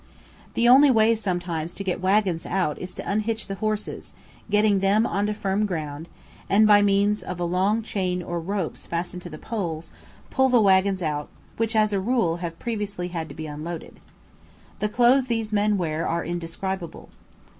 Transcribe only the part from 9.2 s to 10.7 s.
to the poles, pull the